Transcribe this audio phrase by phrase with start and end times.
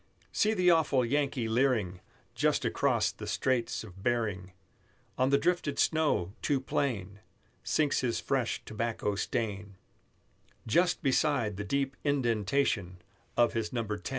[0.31, 1.99] See the awful Yankee leering
[2.33, 4.51] Just across the Straits of Behring;
[5.15, 7.19] On the drifted snow, too plain,
[7.63, 9.75] Sinks his fresh tobacco stain,
[10.65, 12.95] Just beside the deep inden Tation
[13.37, 14.09] of his Number 10.